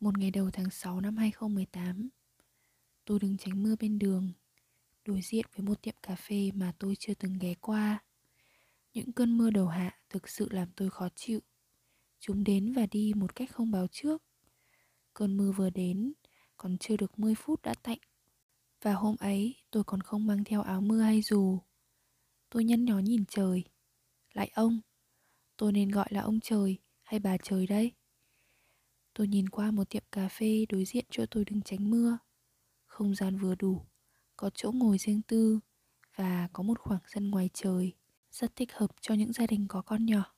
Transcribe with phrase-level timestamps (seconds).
[0.00, 2.08] một ngày đầu tháng 6 năm 2018
[3.04, 4.32] Tôi đứng tránh mưa bên đường,
[5.04, 8.04] Đối diện với một tiệm cà phê mà tôi chưa từng ghé qua.
[8.94, 11.40] Những cơn mưa đầu hạ thực sự làm tôi khó chịu.
[12.20, 14.22] Chúng đến và đi một cách không báo trước.
[15.14, 16.12] Cơn mưa vừa đến,
[16.56, 17.98] Còn chưa được 10 phút đã tạnh.
[18.82, 21.60] Và hôm ấy, tôi còn không mang theo áo mưa hay dù.
[22.50, 23.64] Tôi nhăn nhó nhìn trời.
[24.32, 24.80] Lại ông.
[25.56, 27.92] Tôi nên gọi là ông trời hay bà trời đây?
[29.16, 32.18] Tôi nhìn qua một tiệm cà phê đối diện chỗ tôi đứng tránh mưa.
[32.86, 33.86] Không gian vừa đủ,
[34.36, 35.60] có chỗ ngồi riêng tư
[36.14, 37.92] và có một khoảng sân ngoài trời
[38.30, 40.34] rất thích hợp cho những gia đình có con nhỏ.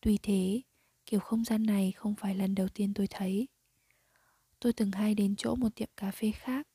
[0.00, 0.62] Tuy thế,
[1.06, 3.48] kiểu không gian này không phải lần đầu tiên tôi thấy.
[4.60, 6.68] Tôi từng hay đến chỗ một tiệm cà phê khác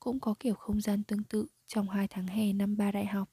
[0.00, 3.32] cũng có kiểu không gian tương tự trong hai tháng hè năm ba đại học.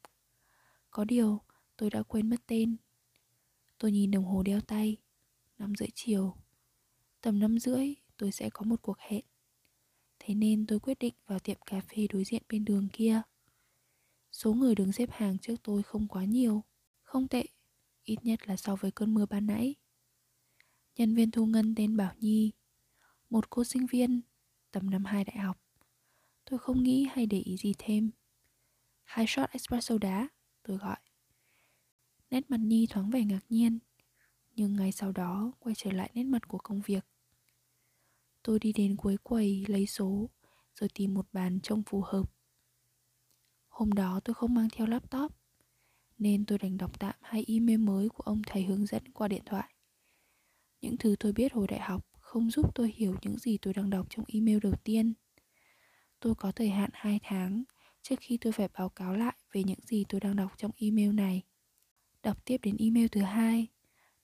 [0.92, 1.42] Có điều,
[1.78, 2.78] tôi đã quên mất tên
[3.78, 4.98] Tôi nhìn đồng hồ đeo tay
[5.58, 6.36] năm rưỡi chiều
[7.22, 9.26] Tầm năm rưỡi, tôi sẽ có một cuộc hẹn.
[10.20, 13.22] Thế nên tôi quyết định vào tiệm cà phê đối diện bên đường kia.
[14.32, 16.64] Số người đứng xếp hàng trước tôi không quá nhiều,
[17.04, 17.44] Không tệ,
[18.04, 19.76] Ít nhất là so với cơn mưa ban nãy.
[20.96, 22.52] Nhân viên thu ngân tên Bảo Nhi,
[23.30, 24.22] Một cô sinh viên,
[24.72, 25.62] Tầm năm hai đại học.
[26.46, 28.12] Tôi không nghĩ hay để ý gì thêm.
[29.04, 30.28] Hai shot espresso đá,
[30.64, 30.98] Tôi gọi.
[32.30, 33.80] Nét mặt Nhi thoáng vẻ ngạc nhiên.
[34.56, 37.06] Nhưng ngay sau đó quay trở lại nét mặt của công việc.
[38.44, 40.30] Tôi đi đến cuối quầy lấy số
[40.76, 42.32] Rồi tìm một bàn trông phù hợp.
[43.68, 45.32] Hôm đó tôi không mang theo laptop
[46.18, 49.42] Nên tôi đành đọc tạm hai email mới của ông thầy hướng dẫn qua điện
[49.46, 49.74] thoại.
[50.82, 53.90] Những thứ tôi biết hồi đại học không giúp tôi hiểu những gì tôi đang
[53.90, 55.14] đọc trong email đầu tiên.
[56.20, 57.64] Tôi có thời hạn 2 tháng
[58.02, 61.14] trước khi tôi phải báo cáo lại về những gì tôi đang đọc trong email
[61.14, 61.44] này.
[62.24, 63.68] Đọc tiếp đến email thứ hai,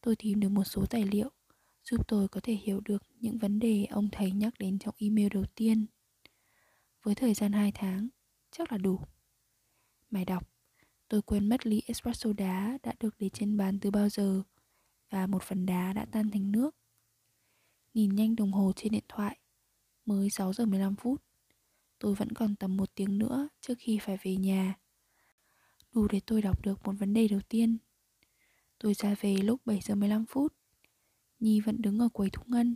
[0.06, 1.30] tôi tìm được một số tài liệu
[1.84, 5.28] giúp tôi có thể hiểu được những vấn đề ông thầy nhắc đến trong email
[5.34, 5.86] đầu tiên.
[7.04, 8.08] Với thời gian 2 tháng,
[8.52, 9.00] chắc là đủ.
[10.10, 10.50] Mày đọc,
[11.08, 14.42] tôi quên mất ly espresso đá đã được để trên bàn từ bao giờ
[15.10, 16.76] và một phần đá đã tan thành nước.
[17.94, 19.40] Nhìn nhanh đồng hồ trên điện thoại,
[20.06, 21.22] mới 6 giờ 15 phút.
[22.00, 24.76] Tôi vẫn còn tầm một tiếng nữa trước khi phải về nhà.
[25.94, 27.78] Đủ để tôi đọc được một vấn đề đầu tiên
[28.80, 30.54] Tôi ra về lúc 7 giờ 15 phút.
[31.40, 32.76] Nhi vẫn đứng ở quầy thu ngân.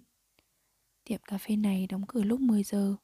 [1.04, 2.96] Tiệm cà phê này đóng cửa lúc 10 giờ.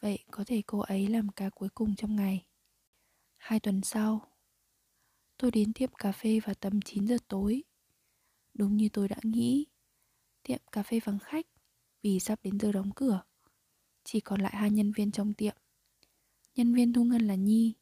[0.00, 2.46] Vậy có thể cô ấy làm ca cuối cùng trong ngày.
[3.36, 4.26] Hai tuần sau
[5.36, 7.62] Tôi đến tiệm cà phê vào tầm 9 giờ tối.
[8.54, 9.66] Đúng như tôi đã nghĩ
[10.42, 11.46] Tiệm cà phê vắng khách
[12.02, 13.22] Vì sắp đến giờ đóng cửa.
[14.04, 15.56] Chỉ còn lại hai nhân viên trong tiệm.
[16.54, 17.74] Nhân viên thu ngân là Nhi.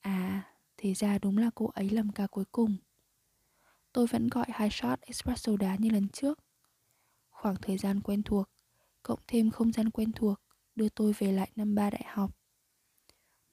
[0.00, 2.76] À, thế ra đúng là cô ấy làm ca cuối cùng.
[3.92, 6.38] Tôi vẫn gọi hai shot espresso đá như lần trước.
[7.30, 8.48] Khoảng thời gian quen thuộc,
[9.02, 10.40] cộng thêm không gian quen thuộc,
[10.74, 12.36] đưa tôi về lại năm ba đại học.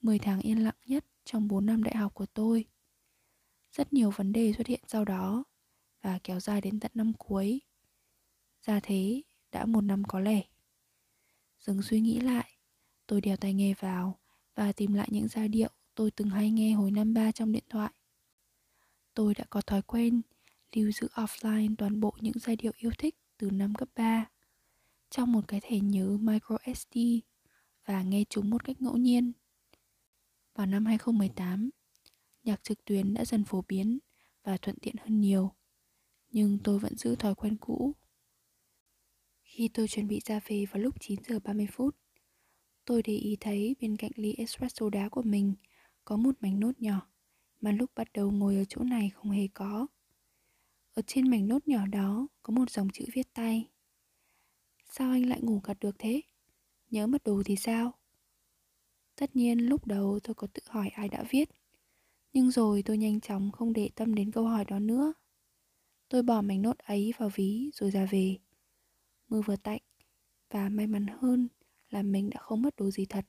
[0.00, 2.64] 10 tháng yên lặng nhất trong bốn năm đại học của tôi.
[3.72, 5.44] Rất nhiều vấn đề xuất hiện sau đó
[6.02, 7.60] và kéo dài đến tận năm cuối.
[8.62, 10.42] Ra thế, đã một năm có lẽ.
[11.58, 12.52] Dừng suy nghĩ lại,
[13.06, 14.18] tôi đeo tai nghe vào
[14.54, 17.64] và tìm lại những giai điệu tôi từng hay nghe hồi năm ba trong điện
[17.68, 17.92] thoại.
[19.18, 20.22] Tôi đã có thói quen
[20.74, 24.30] lưu giữ offline toàn bộ những giai điệu yêu thích từ năm cấp 3
[25.10, 26.98] trong một cái thẻ nhớ micro SD
[27.86, 29.32] và nghe chúng một cách ngẫu nhiên.
[30.54, 31.70] Vào năm 2018,
[32.44, 33.98] nhạc trực tuyến đã dần phổ biến
[34.44, 35.52] và thuận tiện hơn nhiều,
[36.30, 37.94] nhưng tôi vẫn giữ thói quen cũ.
[39.42, 41.96] Khi tôi chuẩn bị ra về vào lúc 9 giờ 30 phút,
[42.84, 45.54] tôi để ý thấy bên cạnh ly espresso đá của mình
[46.04, 47.07] có một mảnh nốt nhỏ
[47.60, 49.86] mà lúc bắt đầu ngồi ở chỗ này không hề có.
[50.94, 53.68] Ở trên mảnh nốt nhỏ đó có một dòng chữ viết tay.
[54.84, 56.20] Sao anh lại ngủ gật được thế?
[56.90, 57.92] Nhớ mất đồ thì sao?
[59.16, 61.50] Tất nhiên lúc đầu tôi có tự hỏi ai đã viết,
[62.32, 65.12] Nhưng rồi tôi nhanh chóng không để tâm đến câu hỏi đó nữa
[66.08, 68.36] Tôi bỏ mảnh nốt ấy vào ví rồi ra về
[69.28, 69.80] Mưa vừa tạnh,
[70.50, 71.48] Và may mắn hơn
[71.90, 73.26] là mình đã không mất đồ gì thật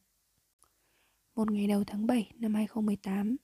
[1.35, 3.37] Một ngày đầu tháng 7 năm 2018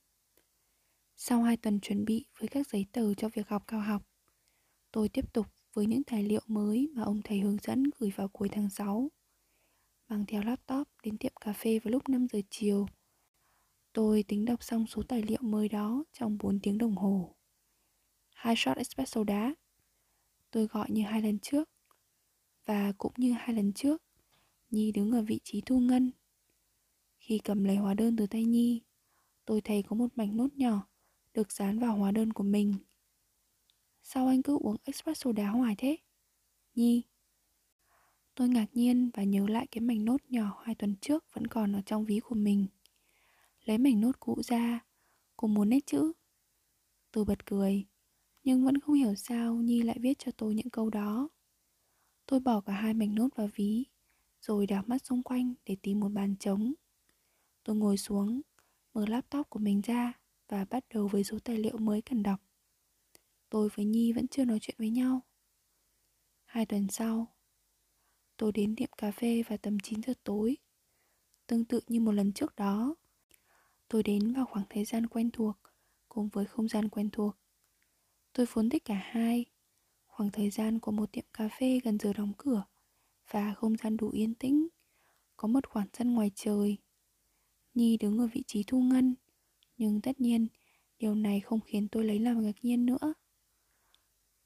[1.16, 4.02] sau hai tuần chuẩn bị với các giấy tờ cho việc học cao học
[4.92, 8.28] Tôi tiếp tục với những tài liệu mới mà ông thầy hướng dẫn gửi vào
[8.28, 9.10] cuối tháng 6
[10.08, 12.86] mang theo laptop đến tiệm cà phê vào lúc 5 giờ chiều.
[13.92, 17.36] Tôi tính đọc xong số tài liệu mới đó trong 4 tiếng đồng hồ.
[18.34, 19.54] Hai shot espresso đá.
[20.50, 21.70] Tôi gọi như hai lần trước.
[22.64, 24.02] Và cũng như hai lần trước,
[24.70, 26.10] Nhi đứng ở vị trí thu ngân.
[27.18, 28.82] Khi cầm lấy hóa đơn từ tay Nhi,
[29.44, 30.88] tôi thấy có một mảnh nốt nhỏ
[31.36, 32.74] được dán vào hóa đơn của mình.
[34.02, 35.96] Sao anh cứ uống espresso đá hoài thế?
[36.74, 37.02] Nhi
[38.34, 41.72] Tôi ngạc nhiên và nhớ lại cái mảnh nốt nhỏ hai tuần trước vẫn còn
[41.72, 42.66] ở trong ví của mình.
[43.64, 44.80] Lấy mảnh nốt cũ ra,
[45.36, 46.12] cùng muốn nét chữ.
[47.12, 47.86] Tôi bật cười,
[48.44, 51.28] nhưng vẫn không hiểu sao Nhi lại viết cho tôi những câu đó.
[52.26, 53.84] Tôi bỏ cả hai mảnh nốt vào ví,
[54.40, 56.72] rồi đảo mắt xung quanh để tìm một bàn trống.
[57.64, 58.40] Tôi ngồi xuống,
[58.94, 60.12] mở laptop của mình ra
[60.48, 62.40] và bắt đầu với số tài liệu mới cần đọc.
[63.48, 65.20] Tôi với Nhi vẫn chưa nói chuyện với nhau.
[66.44, 67.36] Hai tuần sau,
[68.36, 70.56] Tôi đến tiệm cà phê vào tầm 9 giờ tối
[71.46, 72.94] Tương tự như một lần trước đó
[73.88, 75.56] Tôi đến vào khoảng thời gian quen thuộc
[76.08, 77.36] Cùng với không gian quen thuộc
[78.32, 79.44] Tôi vốn thích cả hai
[80.06, 82.64] Khoảng thời gian của một tiệm cà phê gần giờ đóng cửa
[83.30, 84.68] Và không gian đủ yên tĩnh
[85.36, 86.76] Có một khoảng sân ngoài trời
[87.74, 89.14] Nhi đứng ở vị trí thu ngân
[89.76, 90.46] nhưng tất nhiên
[90.98, 93.14] Điều này không khiến tôi lấy làm ngạc nhiên nữa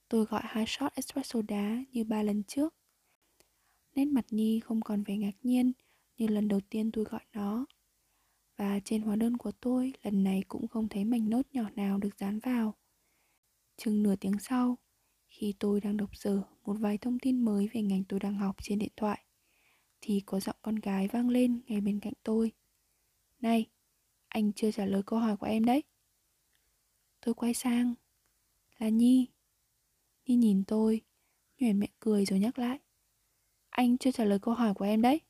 [0.09, 2.75] Tôi gọi hai shot espresso đá như ba lần trước
[3.94, 5.73] Nét mặt Nhi không còn vẻ ngạc nhiên
[6.21, 7.67] như lần đầu tiên tôi gọi nó.
[8.56, 11.99] Và trên hóa đơn của tôi lần này cũng không thấy mảnh nốt nhỏ nào
[11.99, 12.75] được dán vào.
[13.76, 14.79] Chừng nửa tiếng sau,
[15.29, 18.56] khi tôi đang đọc dở một vài thông tin mới về ngành tôi đang học
[18.62, 19.25] trên điện thoại,
[20.00, 22.53] thì có giọng con gái vang lên ngay bên cạnh tôi.
[23.41, 23.67] Này,
[24.31, 25.82] anh chưa trả lời câu hỏi của em đấy.
[27.21, 27.94] Tôi quay sang.
[28.79, 29.29] Là Nhi.
[30.27, 31.00] Nhi nhìn tôi,
[31.59, 32.79] nhoẻn miệng cười rồi nhắc lại.
[33.71, 35.21] Anh chưa trả lời câu hỏi của em đấy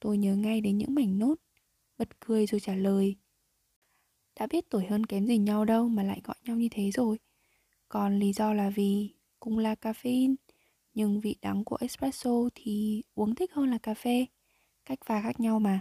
[0.00, 1.34] Tôi nhớ ngay đến những mảnh nốt
[1.98, 3.16] Bật cười rồi trả lời
[4.40, 7.18] Đã biết tuổi hơn kém gì nhau đâu Mà lại gọi nhau như thế rồi
[7.88, 10.34] Còn lý do là vì Cùng là caffeine
[10.94, 14.26] Nhưng vị đắng của espresso thì uống thích hơn là cà phê
[14.84, 15.80] Cách pha khác nhau mà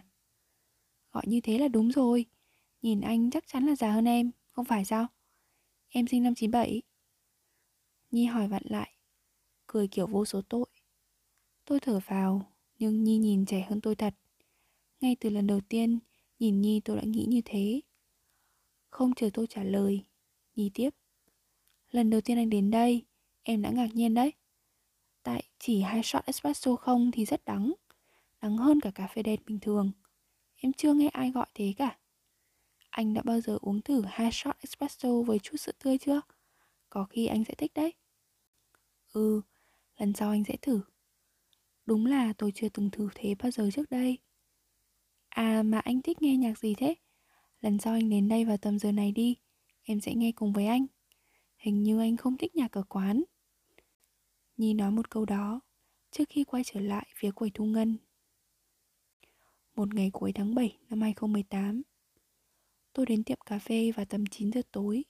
[1.17, 2.25] Gọi như thế là đúng rồi
[2.81, 5.07] Nhìn anh chắc chắn là già hơn em Không phải sao
[5.89, 6.81] Em sinh năm 97
[8.11, 8.93] Nhi hỏi vặn lại
[9.67, 10.65] Cười kiểu vô số tội
[11.65, 14.13] Tôi thở vào, nhưng Nhi nhìn trẻ hơn tôi thật.
[15.01, 15.99] Ngay từ lần đầu tiên,
[16.39, 17.81] nhìn Nhi tôi đã nghĩ như thế.
[18.89, 20.03] Không chờ tôi trả lời,
[20.55, 20.89] Nhi tiếp.
[21.91, 23.05] Lần đầu tiên anh đến đây,
[23.43, 24.33] em đã ngạc nhiên đấy.
[25.23, 27.73] Tại chỉ hai shot espresso không thì rất đắng.
[28.41, 29.91] Đắng hơn cả cà phê đen bình thường.
[30.57, 31.97] Em chưa nghe ai gọi thế cả.
[32.89, 36.21] Anh đã bao giờ uống thử hai shot espresso với chút sữa tươi chưa?
[36.89, 37.93] Có khi anh sẽ thích đấy.
[39.13, 39.41] Ừ,
[39.97, 40.81] lần sau anh sẽ thử.
[41.85, 44.17] Đúng là tôi chưa từng thử thế bao giờ trước đây
[45.29, 46.95] À mà anh thích nghe nhạc gì thế?
[47.61, 49.35] Lần sau anh đến đây vào tầm giờ này đi
[49.83, 50.85] Em sẽ nghe cùng với anh
[51.57, 53.23] Hình như anh không thích nhạc ở quán
[54.57, 55.59] Nhi nói một câu đó
[56.11, 57.97] Trước khi quay trở lại phía quầy thu ngân
[59.77, 61.81] một ngày cuối tháng 7 năm 2018
[62.93, 65.03] Tôi đến tiệm cà phê vào tầm 9 giờ tối.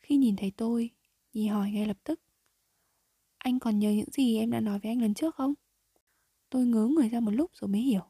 [0.00, 0.90] Khi nhìn thấy tôi
[1.32, 2.20] Nhi hỏi ngay lập tức,
[3.38, 5.54] Anh còn nhớ những gì em đã nói với anh lần trước không?
[6.50, 8.02] Tôi ngớ người ra một lúc rồi mới hiểu.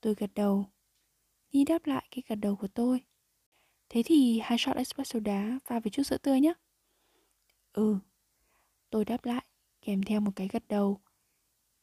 [0.00, 0.66] Tôi gật đầu.
[1.52, 3.00] Nhi đáp lại cái gật đầu của tôi.
[3.88, 6.54] Thế thì hai shot espresso đá pha với chút sữa tươi nhé
[7.72, 7.98] Ừ.
[8.90, 9.46] Tôi đáp lại,
[9.80, 11.00] kèm theo một cái gật đầu.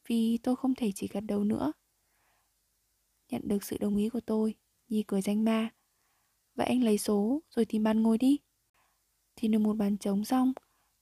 [0.06, 1.72] Vì tôi không thể chỉ gật đầu nữa
[3.32, 4.54] Nhận được sự đồng ý của tôi
[4.88, 5.68] Nhi cười danh ma
[6.54, 8.38] Vậy anh lấy số rồi tìm bàn ngồi đi
[9.36, 10.52] Thì được một bàn trống xong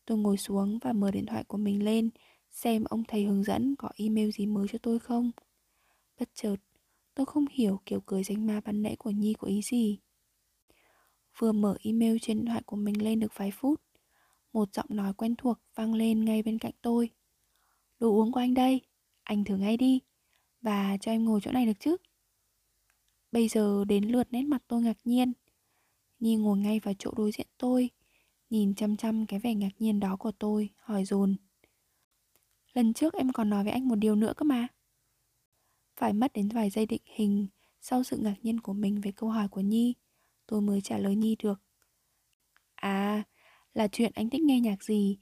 [0.05, 2.11] Tôi ngồi xuống và mở điện thoại của mình lên
[2.51, 5.31] xem ông thầy hướng dẫn có email gì mới cho tôi không.
[6.21, 6.57] Bất chợt,
[7.15, 9.99] tôi không hiểu kiểu cười danh ma ban nãy của Nhi có ý gì.
[11.39, 13.81] Vừa mở email trên điện thoại của mình lên được vài phút,
[14.53, 17.11] một giọng nói quen thuộc vang lên ngay bên cạnh tôi.
[17.99, 18.81] Đồ uống của anh đây,
[19.23, 20.01] anh thử ngay đi,
[20.63, 21.97] và cho em ngồi chỗ này được chứ?
[23.33, 25.33] Bây giờ đến lượt nét mặt tôi ngạc nhiên.
[26.21, 27.91] Nhi ngồi ngay vào chỗ đối diện tôi,
[28.51, 31.37] nhìn chăm chăm cái vẻ ngạc nhiên đó của tôi, hỏi dồn
[32.73, 34.69] Lần trước em còn nói với anh một điều nữa cơ mà.
[35.97, 37.47] Phải mất đến vài giây định hình
[37.81, 39.95] sau sự ngạc nhiên của mình về câu hỏi của Nhi,
[40.47, 41.61] tôi mới trả lời Nhi được.
[42.75, 43.23] À,
[43.75, 45.19] là chuyện anh thích nghe nhạc gì?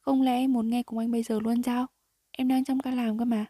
[0.00, 1.86] Không lẽ em muốn nghe cùng anh bây giờ luôn sao?
[2.30, 3.46] Em đang trong ca làm cơ mà.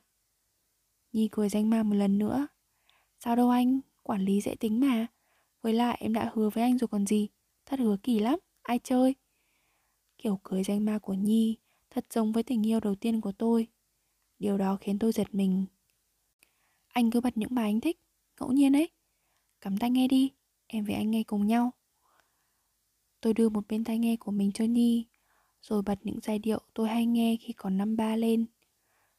[1.12, 2.46] Nhi cười danh ma một lần nữa.
[3.20, 5.06] Sao đâu anh, quản lý dễ tính mà.
[5.62, 7.28] Với lại em đã hứa với anh rồi còn gì.
[7.66, 9.14] Thật hứa kỳ lắm, ai chơi?
[10.18, 11.56] Kiểu cười danh ma của Nhi
[11.90, 13.66] thật giống với tình yêu đầu tiên của tôi.
[14.38, 15.66] Điều đó khiến tôi giật mình.
[16.88, 17.98] Anh cứ bật những bài anh thích,
[18.40, 18.88] ngẫu nhiên ấy.
[19.60, 20.30] Cắm tai nghe đi,
[20.66, 21.70] em với anh nghe cùng nhau.
[23.20, 25.06] Tôi đưa một bên tai nghe của mình cho Nhi,
[25.62, 28.46] rồi bật những giai điệu tôi hay nghe khi còn năm ba lên.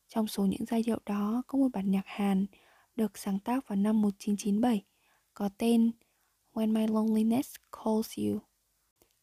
[0.07, 2.45] Trong số những giai điệu đó có một bản nhạc Hàn
[2.95, 4.83] được sáng tác vào năm 1997
[5.33, 5.91] có tên
[6.53, 8.39] When My Loneliness Calls You.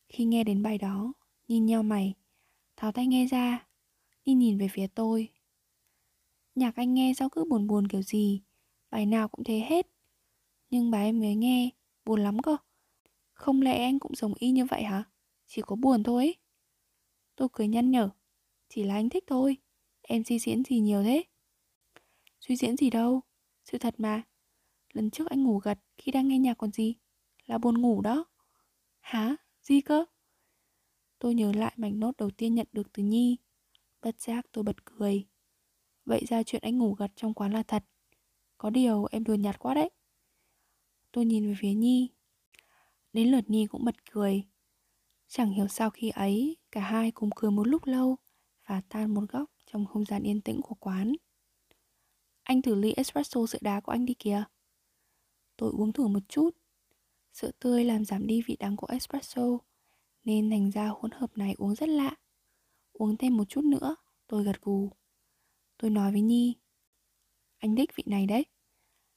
[0.08, 1.12] Khi nghe đến bài đó,
[1.48, 2.14] nhìn nhau mày,
[2.76, 3.66] tháo tay nghe ra,
[4.24, 5.28] đi nhìn về phía tôi.
[6.54, 8.42] Nhạc anh nghe sao cứ buồn buồn kiểu gì,
[8.90, 9.86] bài nào cũng thế hết.
[10.70, 11.70] Nhưng bài em mới nghe,
[12.04, 12.56] buồn lắm cơ.
[13.32, 15.04] Không lẽ anh cũng giống y như vậy hả?
[15.46, 16.36] Chỉ có buồn thôi ấy.
[17.36, 18.10] Tôi cười nhăn nhở,
[18.68, 19.56] chỉ là anh thích thôi.
[20.02, 21.24] Em suy diễn gì nhiều thế?
[22.40, 23.20] Suy diễn gì đâu,
[23.72, 24.22] sự thật mà.
[24.92, 26.94] Lần trước anh ngủ gật khi đang nghe nhạc còn gì?
[27.46, 28.24] Là buồn ngủ đó.
[29.00, 29.36] Hả?
[29.62, 30.04] Gì cơ?
[31.18, 33.36] Tôi nhớ lại mảnh nốt đầu tiên nhận được từ Nhi.
[34.02, 35.26] Bất giác tôi bật cười.
[36.04, 37.84] Vậy ra chuyện anh ngủ gật trong quán là thật.
[38.58, 39.90] Có điều em đùa nhạt quá đấy.
[41.12, 42.10] Tôi nhìn về phía Nhi.
[43.12, 44.44] Đến lượt Nhi cũng bật cười.
[45.28, 48.16] Chẳng hiểu sao khi ấy, cả hai cùng cười một lúc lâu
[48.66, 51.12] và tan một góc trong không gian yên tĩnh của quán.
[52.50, 54.44] Anh thử ly espresso sữa đá của anh đi kìa.
[55.56, 56.50] Tôi uống thử một chút.
[57.32, 59.42] Sữa tươi làm giảm đi vị đắng của espresso,
[60.24, 62.16] nên thành ra hỗn hợp này uống rất lạ.
[62.92, 64.90] Uống thêm một chút nữa, tôi gật gù.
[65.78, 66.54] Tôi nói với Nhi,
[67.58, 68.44] anh thích vị này đấy.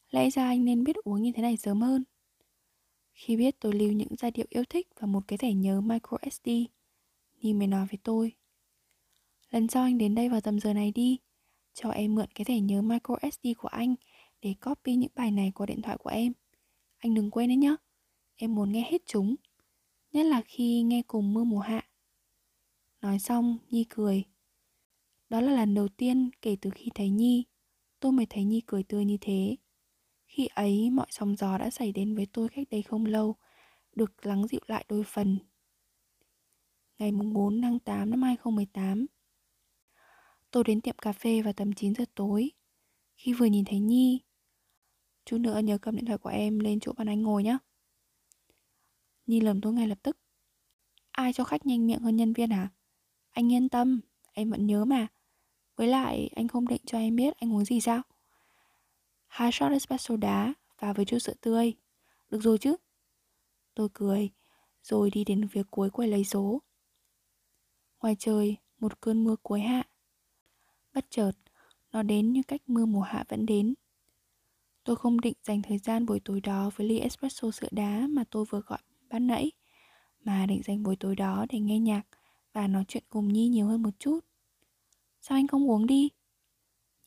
[0.10, 2.04] Lẽ ra anh nên biết uống như thế này sớm hơn.
[3.14, 6.18] Khi biết tôi lưu những giai điệu yêu thích và một cái thẻ nhớ micro
[6.32, 6.50] SD,
[7.42, 8.34] Nhi mới nói với tôi.
[9.50, 11.20] Lần sau anh đến đây vào tầm giờ này đi
[11.74, 13.96] cho em mượn cái thẻ nhớ micro SD của anh
[14.42, 16.34] Để copy những bài này qua điện thoại của em.
[16.98, 17.76] Anh đừng quên đấy nhá.
[18.36, 19.36] Em muốn nghe hết chúng,
[20.14, 21.90] Nhất là khi nghe cùng mưa mùa hạ.
[23.02, 24.24] Nói xong, Nhi cười.
[25.30, 27.44] Đó là lần đầu tiên kể từ khi thấy Nhi.
[28.00, 29.56] Tôi mới thấy Nhi cười tươi như thế.
[30.26, 33.36] Khi ấy, mọi sóng gió đã xảy đến với tôi cách đây không lâu,
[33.96, 35.38] Được lắng dịu lại đôi phần.
[36.98, 39.06] Ngày 4 tháng 8 năm 2018
[40.54, 42.52] Tôi đến tiệm cà phê vào tầm 9 giờ tối.
[43.16, 44.22] Khi vừa nhìn thấy Nhi
[45.26, 47.58] Chút nữa nhớ cầm điện thoại của em lên chỗ bạn anh ngồi nhé
[49.26, 50.18] Nhi lầm tôi ngay lập tức.
[51.12, 52.70] Ai cho khách nhanh miệng hơn nhân viên hả?
[53.32, 54.02] Anh yên tâm,
[54.34, 55.08] em vẫn nhớ mà.
[55.76, 58.02] Với lại anh không định cho em biết anh uống gì sao?
[59.28, 61.74] Hai shot espresso đá và với chút sữa tươi.
[62.30, 62.76] Được rồi chứ?
[63.76, 64.30] Tôi cười
[64.84, 66.62] Rồi đi đến phía cuối quầy lấy số.
[68.02, 69.84] Ngoài trời, một cơn mưa cuối hạ.
[70.94, 71.32] Bất chợt,
[71.92, 73.74] nó đến như cách mưa mùa hạ vẫn đến.
[74.84, 78.24] Tôi không định dành thời gian buổi tối đó với ly espresso sữa đá mà
[78.32, 79.52] tôi vừa gọi ban nãy,
[80.20, 82.04] mà định dành buổi tối đó để nghe nhạc
[82.54, 84.20] và nói chuyện cùng Nhi nhiều hơn một chút.
[85.22, 86.10] Sao anh không uống đi?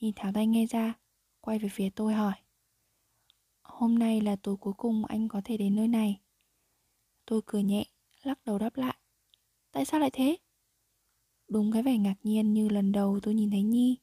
[0.00, 0.94] Nhi tháo tay nghe ra,
[1.40, 2.34] quay về phía tôi hỏi.
[3.62, 6.20] Hôm nay là tối cuối cùng anh có thể đến nơi này.
[7.26, 7.84] Tôi cười nhẹ,
[8.22, 8.96] lắc đầu đáp lại.
[9.72, 10.36] Tại sao lại thế?
[11.48, 13.96] Đúng cái vẻ ngạc nhiên như lần đầu tôi nhìn thấy Nhi.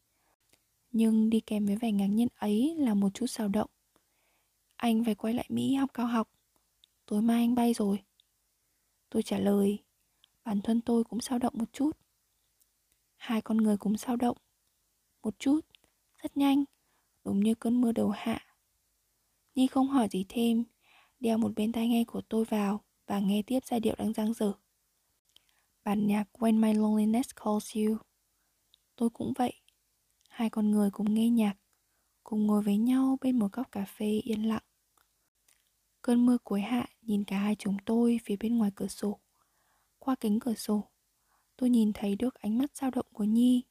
[0.91, 3.69] Nhưng đi kèm với vẻ ngạc nhiên ấy là một chút xao động.
[4.75, 6.29] Anh phải quay lại Mỹ học cao học.
[7.05, 8.03] Tối mai anh bay rồi.
[9.09, 9.83] Tôi trả lời,
[10.43, 11.91] Bản thân tôi cũng sao động một chút.
[13.15, 14.38] Hai con người cũng sao động.
[15.23, 15.59] Một chút,
[16.23, 16.63] Rất nhanh,
[17.23, 18.45] Đúng như cơn mưa đầu hạ.
[19.55, 20.63] Nhi không hỏi gì thêm,
[21.19, 24.33] Đeo một bên tai nghe của tôi vào Và nghe tiếp giai điệu đang giang
[24.33, 24.53] dở.
[25.83, 27.97] Bản nhạc When My Loneliness Calls You.
[28.95, 29.53] Tôi cũng vậy.
[30.29, 31.53] Hai con người cùng nghe nhạc,
[32.23, 34.63] Cùng ngồi với nhau bên một góc cà phê yên lặng.
[36.01, 39.19] Cơn mưa cuối hạ nhìn cả hai chúng tôi phía bên ngoài cửa sổ.
[39.99, 40.91] Qua kính cửa sổ,
[41.57, 43.63] Tôi nhìn thấy được ánh mắt dao động của Nhi,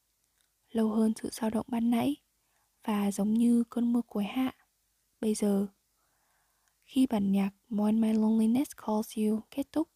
[0.71, 2.17] Lâu hơn sự dao động ban nãy,
[2.85, 4.53] Và giống như cơn mưa cuối hạ.
[5.21, 5.67] Bây giờ,
[6.85, 9.92] Khi bản nhạc When My Loneliness Calls You kết thúc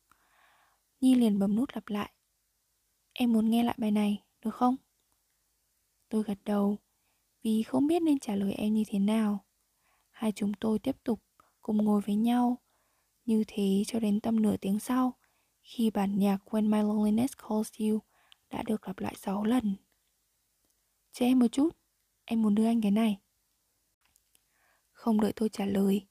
[1.00, 2.12] Nhi liền bấm nút lặp lại
[3.12, 4.76] Em muốn nghe lại bài này, được không?
[6.08, 6.78] Tôi gật đầu
[7.42, 9.44] Vì không biết nên trả lời em như thế nào
[10.10, 11.22] Hai chúng tôi tiếp tục
[11.62, 12.62] cùng ngồi với nhau
[13.24, 15.12] Như thế cho đến tầm nửa tiếng sau
[15.62, 17.98] Khi bản nhạc When My Loneliness Calls You
[18.50, 19.76] đã được lặp lại 6 lần
[21.18, 21.68] Chờ em một chút,
[22.24, 23.20] em muốn đưa anh cái này.
[24.92, 26.06] Không đợi tôi trả lời,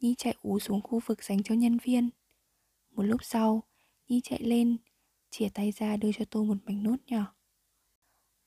[0.00, 2.10] Nhi chạy ú xuống khu vực dành cho nhân viên.
[2.90, 3.62] Một lúc sau,
[4.08, 4.76] Nhi chạy lên,
[5.30, 7.34] chìa tay ra đưa cho tôi một mảnh nốt nhỏ.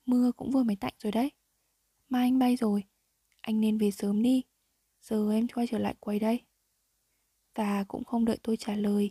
[0.06, 1.30] Mưa cũng vừa mới tạnh rồi đấy.
[2.08, 2.84] Mai anh bay rồi,
[3.40, 4.42] anh nên về sớm đi.
[5.02, 6.40] Giờ em quay trở lại quầy đây.
[7.54, 9.10] Và cũng không đợi tôi trả lời,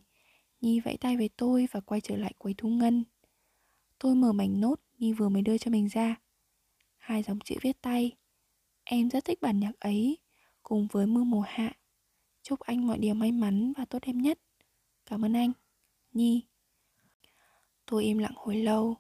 [0.62, 3.04] Nhi vẫy tay với tôi và quay trở lại quầy thu ngân.
[4.00, 6.16] Tôi mở mảnh nốt Nhi vừa mới đưa cho mình ra.
[6.98, 8.16] Hai dòng chữ viết tay.
[8.84, 10.18] Em rất thích bản nhạc ấy,
[10.64, 11.74] cùng với mưa mùa hạ.
[12.42, 14.40] Chúc anh mọi điều may mắn và tốt đẹp nhất.
[15.06, 15.52] Cảm ơn anh.
[16.14, 16.44] Nhi.
[17.86, 18.98] Tôi im lặng hồi lâu.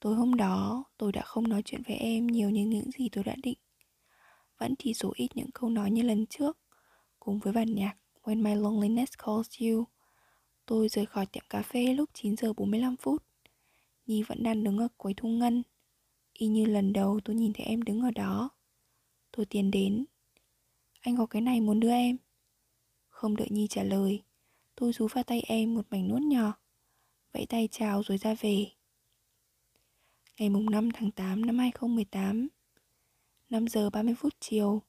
[0.00, 3.24] Tối hôm đó, tôi đã không nói chuyện với em nhiều như những gì tôi
[3.24, 3.58] đã định.
[4.58, 6.58] Vẫn chỉ số ít những câu nói như lần trước,
[7.18, 9.84] cùng với bản nhạc When My Loneliness Calls You.
[10.66, 13.22] Tôi rời khỏi tiệm cà phê lúc 9 giờ 45 phút.
[14.06, 15.62] Nhi vẫn đang đứng ở cuối thu ngân.
[16.32, 18.50] Y như lần đầu tôi nhìn thấy em đứng ở đó.
[19.32, 20.04] Tôi tiến đến.
[21.00, 22.16] Anh có cái này muốn đưa em.
[23.08, 24.22] Không đợi Nhi trả lời,
[24.76, 26.52] tôi rú vào tay em một mảnh nuốt nhỏ.
[27.32, 28.66] Vẫy tay chào rồi ra về.
[30.38, 32.48] Ngày mùng 5 tháng 8 năm 2018
[33.50, 34.82] 5 giờ 30 phút chiều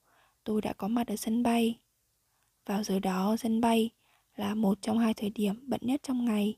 [0.43, 1.79] Tôi đã có mặt ở sân bay
[2.65, 3.89] Vào giờ đó sân bay
[4.35, 6.57] là một trong hai thời điểm bận nhất trong ngày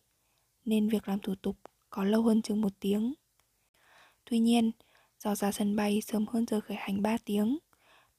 [0.66, 1.56] Nên việc làm thủ tục
[1.90, 3.14] có lâu hơn chừng một tiếng
[4.26, 4.72] Tuy nhiên,
[5.20, 7.58] do ra sân bay sớm hơn giờ khởi hành 3 tiếng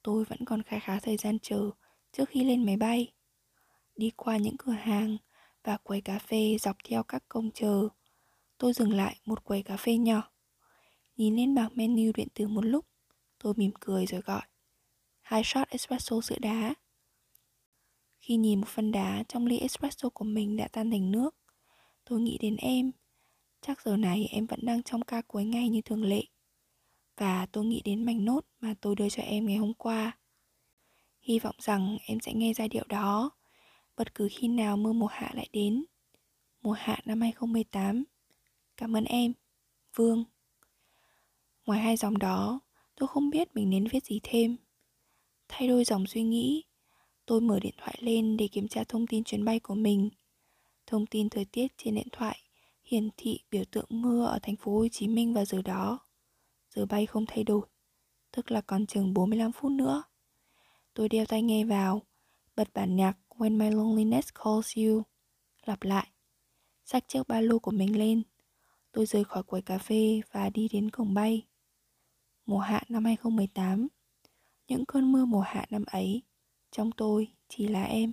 [0.02, 1.70] Tôi vẫn còn khá khá thời gian chờ
[2.12, 3.12] trước khi lên máy bay
[3.96, 5.16] Đi qua những cửa hàng
[5.64, 7.88] và quầy cà phê dọc theo các công chờ
[8.58, 10.30] Tôi dừng lại một quầy cà phê nhỏ.
[11.16, 12.86] Nhìn lên bảng menu điện tử một lúc,
[13.38, 14.42] Tôi mỉm cười rồi gọi,
[15.20, 16.74] Hai shot espresso sữa đá.
[18.20, 21.36] Khi nhìn một phân đá trong ly espresso của mình đã tan thành nước,
[22.04, 22.92] Tôi nghĩ đến em.
[23.60, 26.22] Chắc giờ này em vẫn đang trong ca cuối ngày như thường lệ.
[27.16, 30.18] Và tôi nghĩ đến mảnh nốt mà tôi đưa cho em ngày hôm qua.
[31.20, 33.30] Hy vọng rằng em sẽ nghe giai điệu đó.
[34.00, 35.84] Bất cứ khi nào mưa mùa hạ lại đến
[36.62, 38.04] Mùa hạ năm 2018
[38.76, 39.32] Cảm ơn em
[39.96, 40.24] Vương
[41.66, 42.60] Ngoài hai dòng đó,
[42.94, 44.56] tôi không biết mình nên viết gì thêm.
[45.48, 46.64] Thay đôi dòng suy nghĩ,
[47.26, 50.10] tôi mở điện thoại lên để kiểm tra thông tin chuyến bay của mình.
[50.86, 52.38] Thông tin thời tiết trên điện thoại
[52.84, 55.98] hiển thị biểu tượng mưa ở thành phố Hồ Chí Minh vào giờ đó.
[56.74, 57.66] Giờ bay không thay đổi,
[58.30, 60.02] tức là còn chừng 45 phút nữa.
[60.94, 62.02] Tôi đeo tai nghe vào,
[62.56, 65.02] bật bản nhạc When My Loneliness Calls You.
[65.66, 66.06] Lặp lại,
[66.84, 68.22] xách chiếc ba lô của mình lên.
[68.92, 71.46] Tôi rời khỏi quầy cà phê và đi đến cổng bay
[72.46, 73.88] mùa hạ năm 2018
[74.68, 76.22] Những cơn mưa mùa hạ năm ấy
[76.70, 78.12] Trong tôi chỉ là em